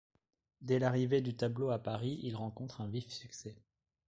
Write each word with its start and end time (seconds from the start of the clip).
Dès 0.61 0.79
l'arrivée 0.79 1.21
du 1.21 1.35
tableau 1.35 1.69
à 1.69 1.77
Paris, 1.77 2.19
il 2.23 2.35
rencontre 2.35 2.81
un 2.81 2.87
vif 2.87 3.07
succès. 3.11 3.61